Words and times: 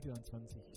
주변 0.00 0.22
전지 0.22 0.69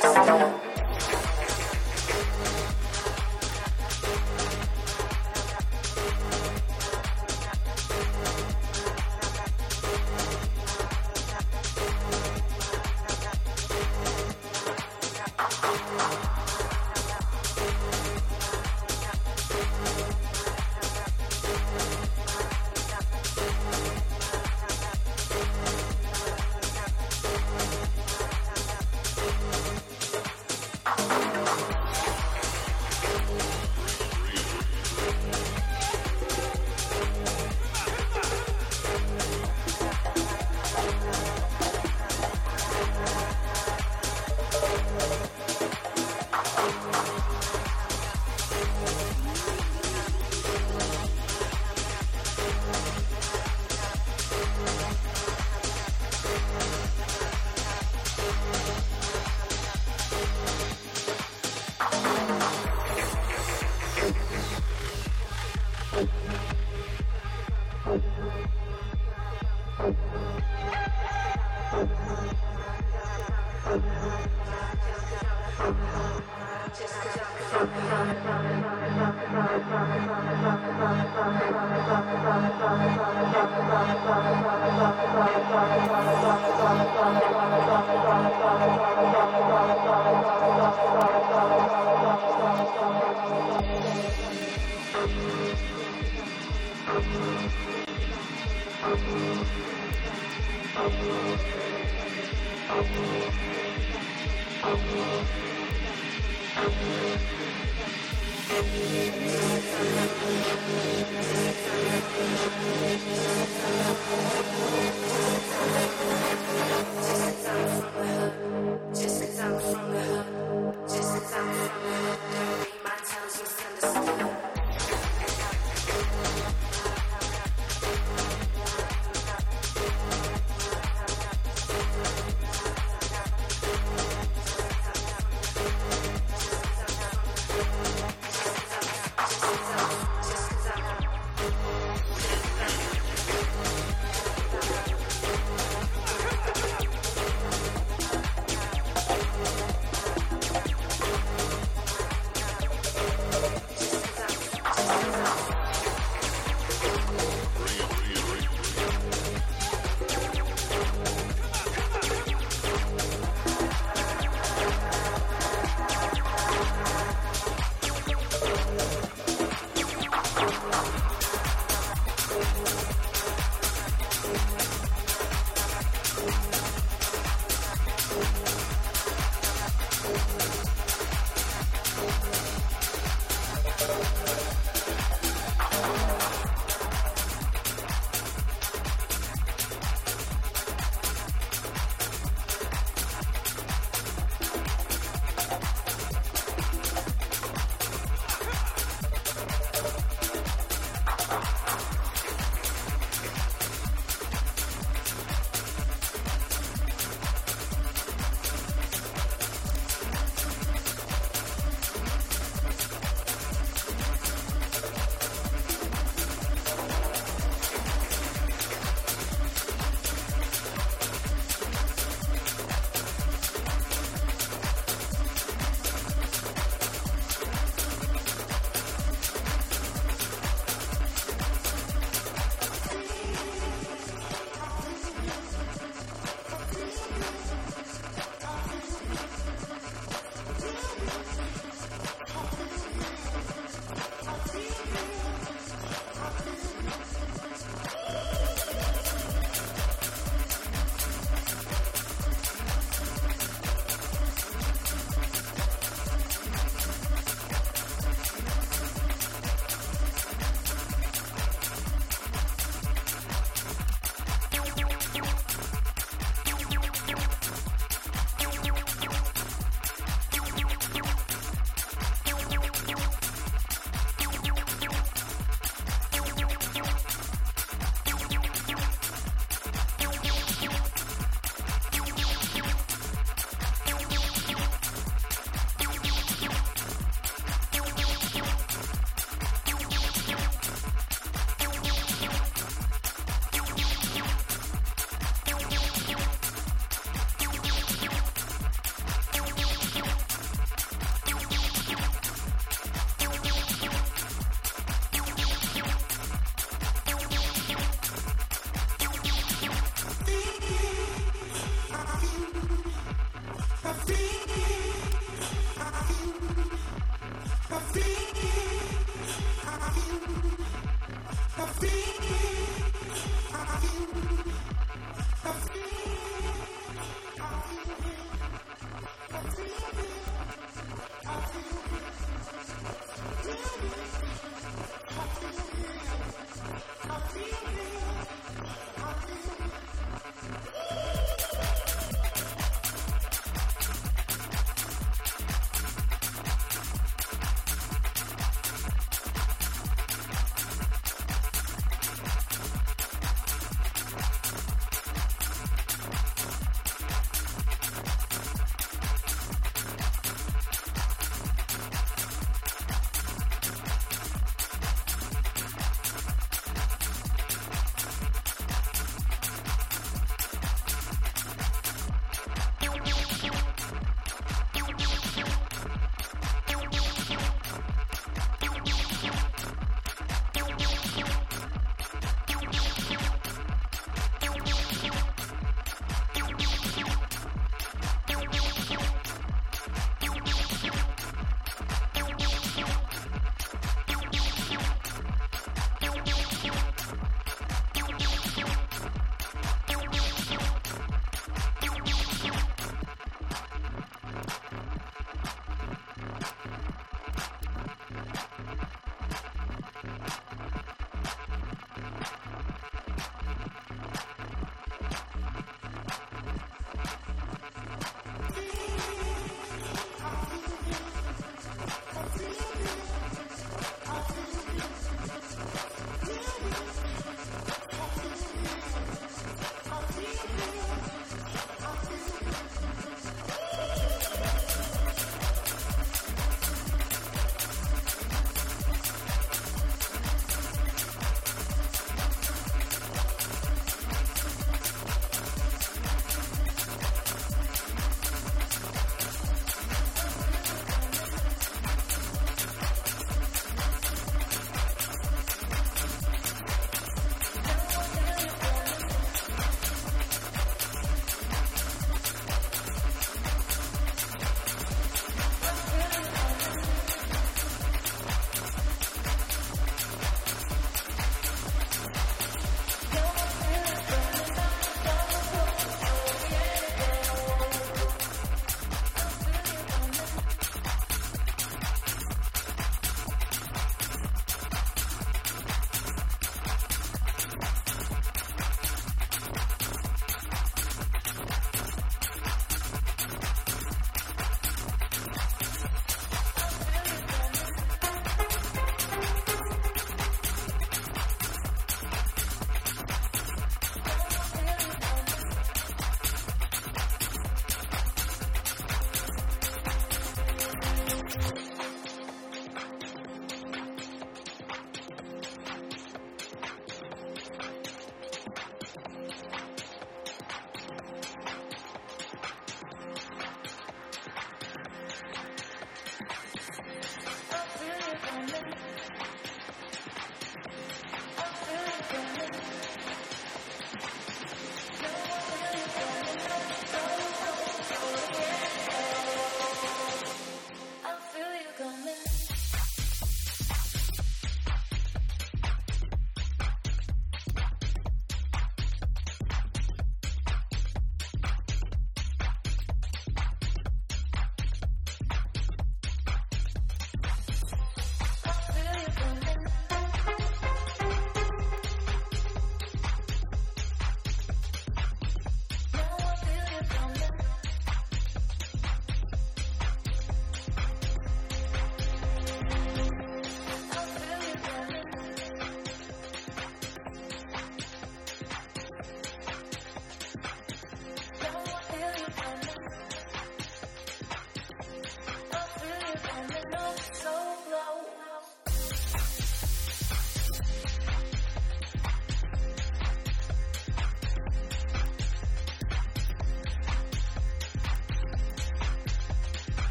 understand. 0.00 0.41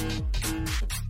Thank 0.00 0.94
you. 0.94 1.09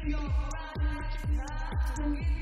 You're 0.00 0.18
right. 1.96 2.41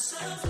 Just 0.00 0.49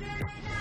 Thank 0.00 0.57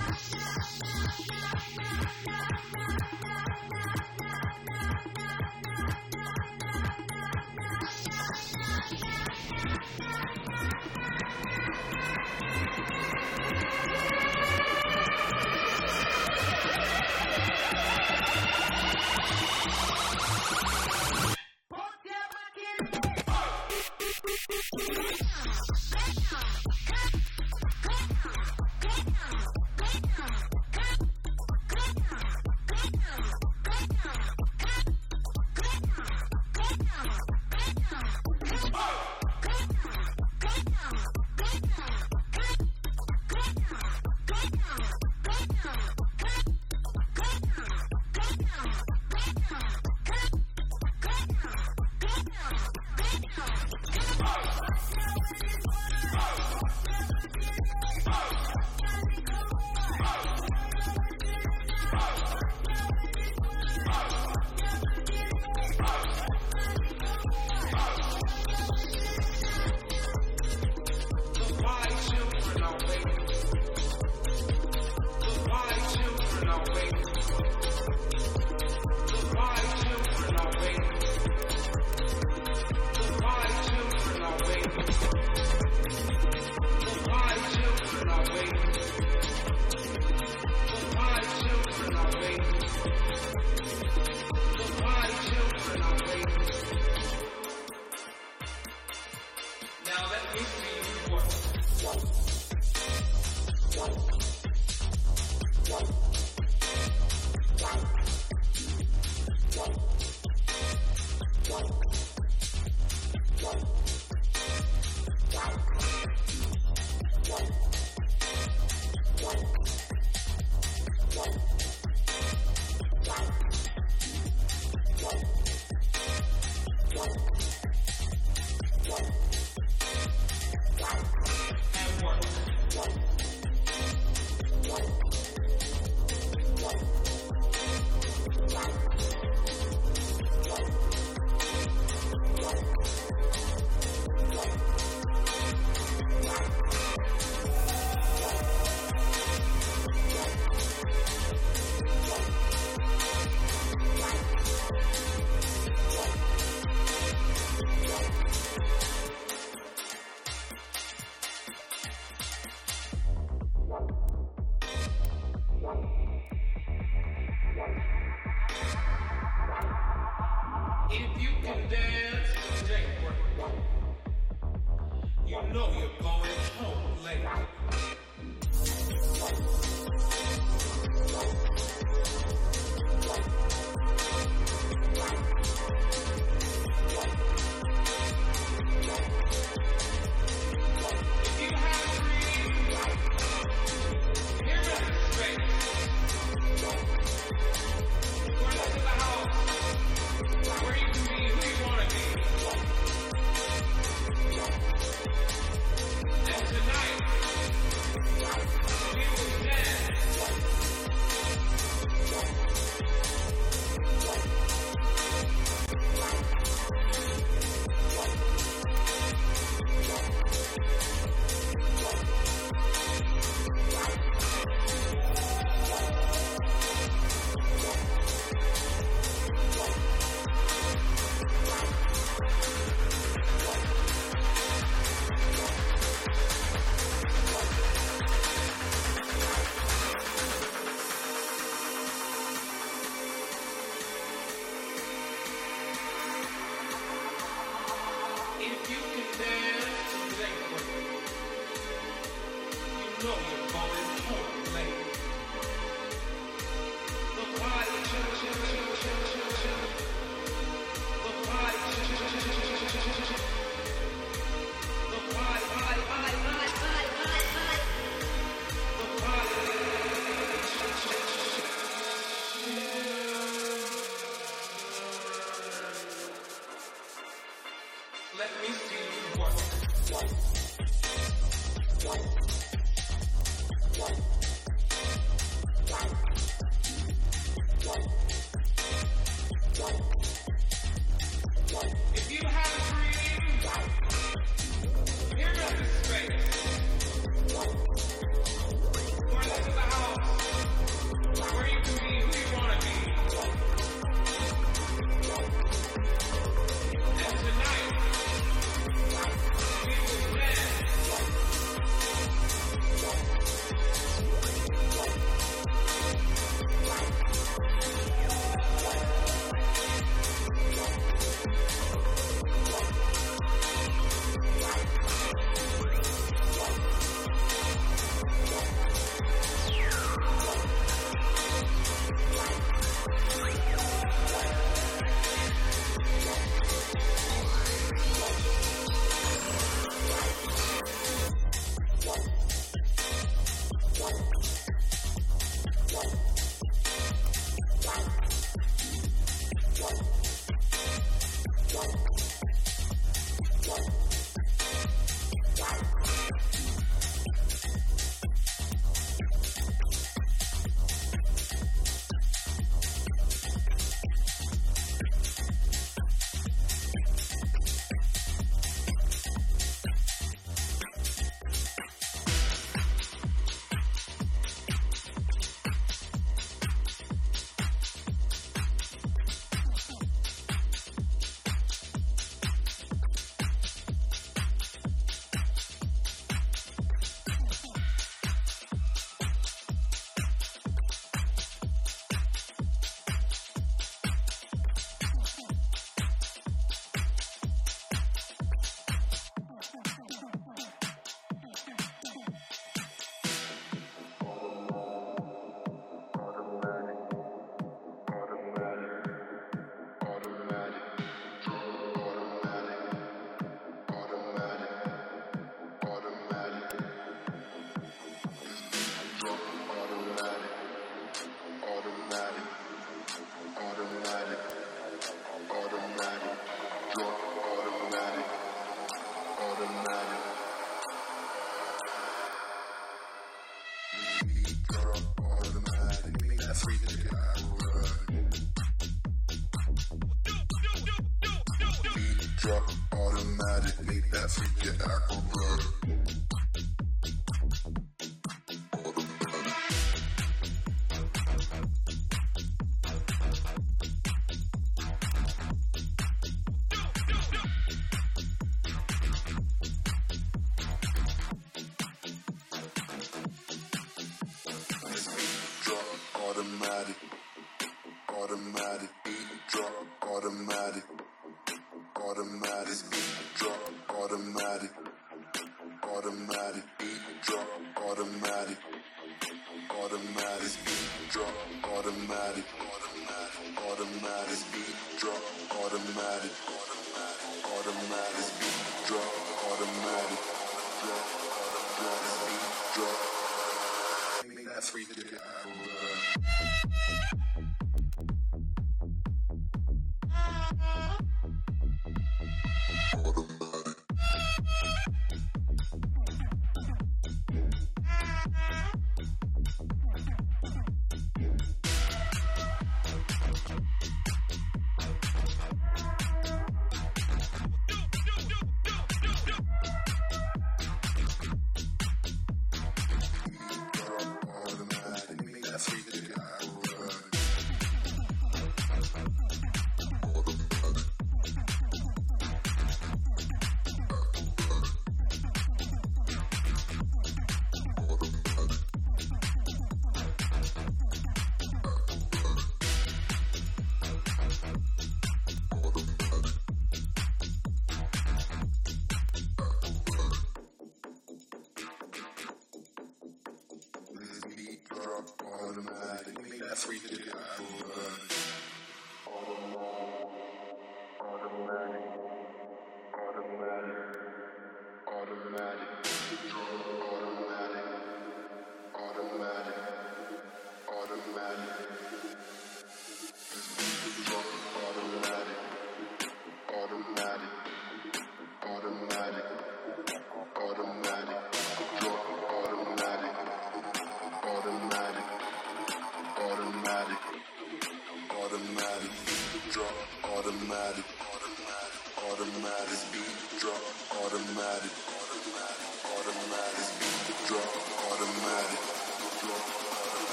automatic, 443.28 443.68
make 443.68 443.92
that 443.92 444.10
freaking 444.10 444.60
acrobat. 444.62 445.57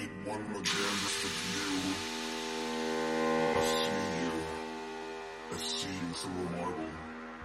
Need 0.00 0.10
one 0.24 0.42
more 0.52 0.62
dance 0.62 1.22
with 1.24 1.38
you. 1.54 1.70
I 3.56 3.62
see 3.76 4.04
you. 4.22 4.34
I 5.52 5.56
see 5.58 5.94
you 6.02 6.12
through 6.14 6.40
a 6.40 6.50
marble. 6.56 6.94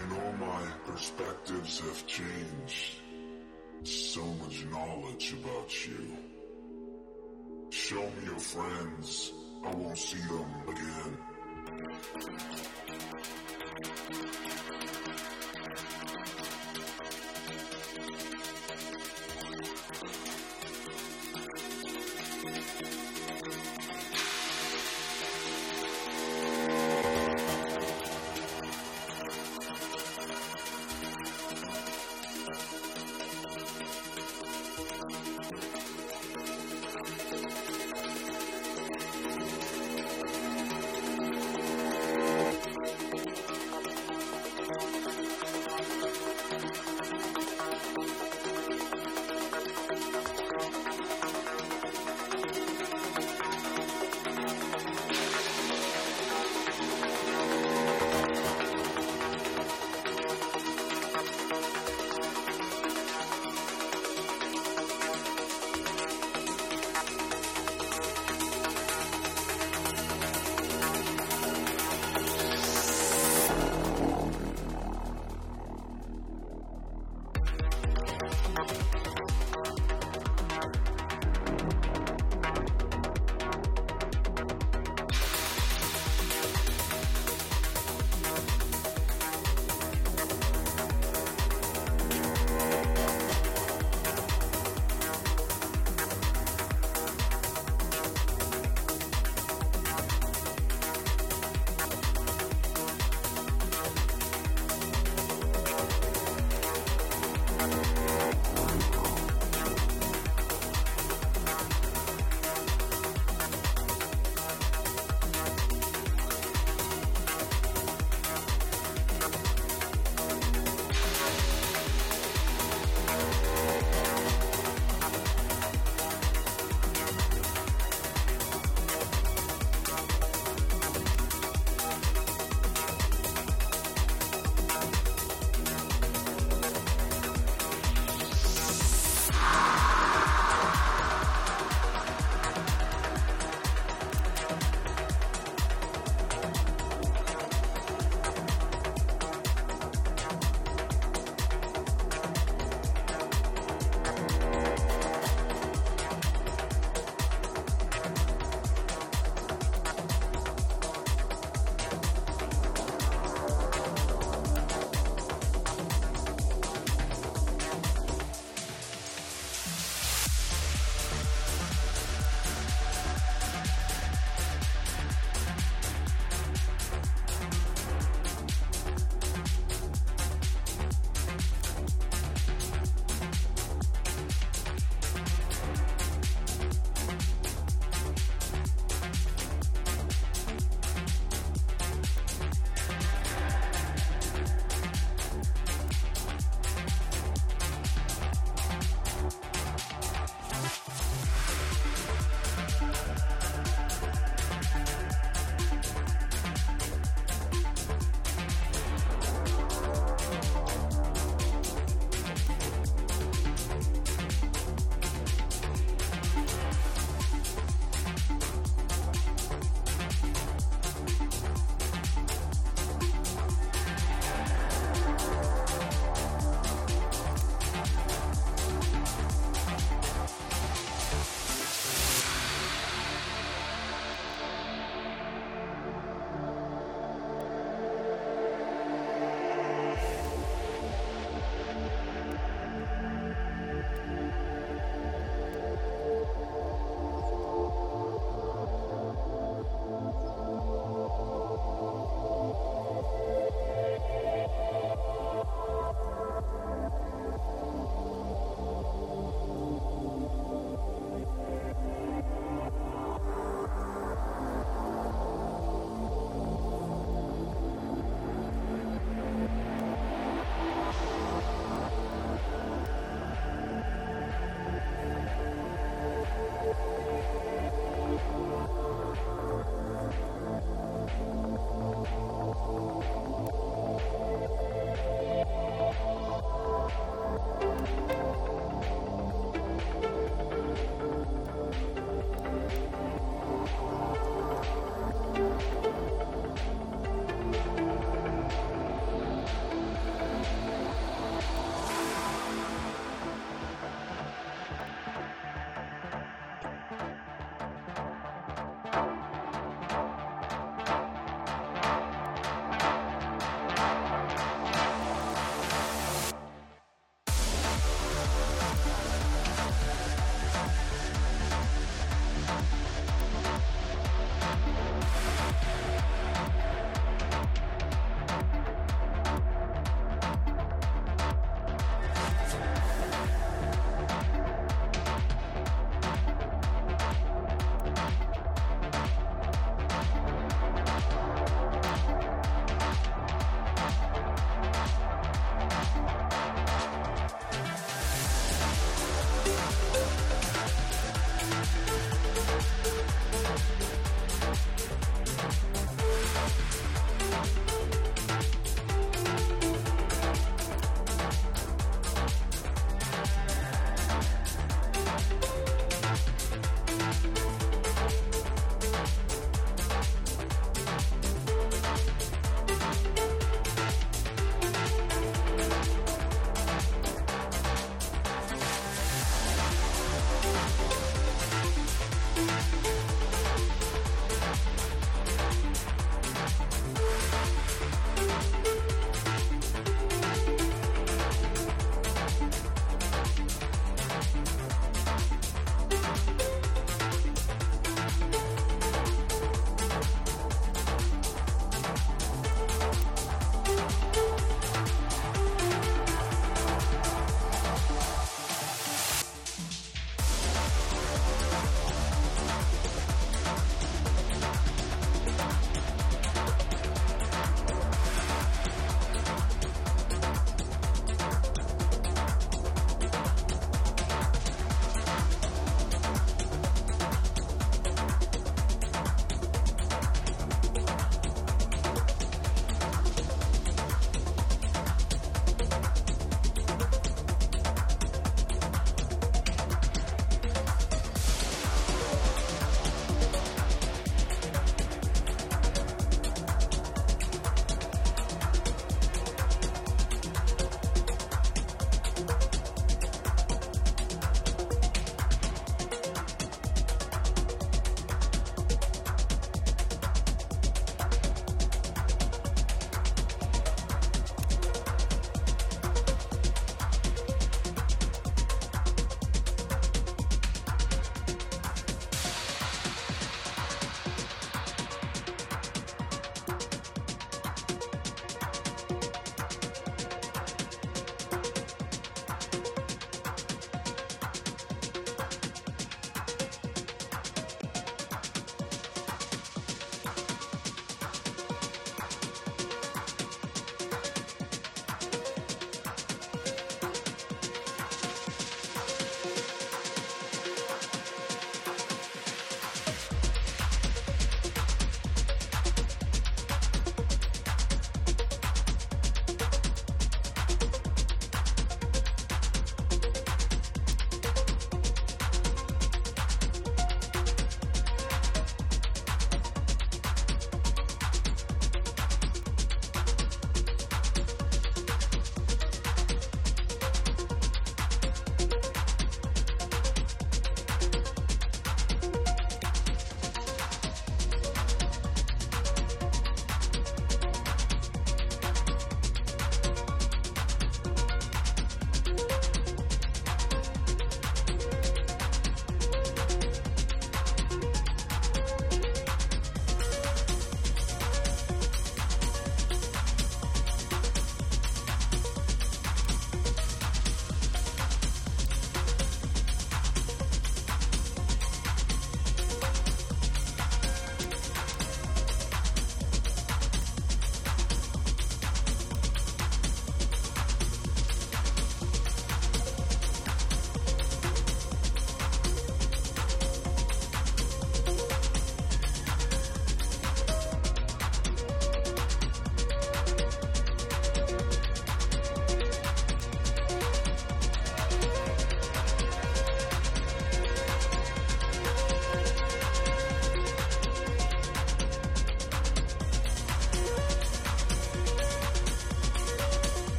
And 0.00 0.08
all 0.12 0.32
my 0.32 0.62
perspectives 0.86 1.80
have 1.80 2.06
changed. 2.06 3.00
So 3.84 4.24
much 4.24 4.64
knowledge 4.66 5.34
about 5.40 5.86
you. 5.86 6.16
Show 7.70 8.02
me 8.02 8.24
your 8.26 8.38
friends. 8.38 9.32
I 9.64 9.74
won't 9.74 9.98
see 9.98 10.18
them 10.18 10.50
again. 10.68 11.18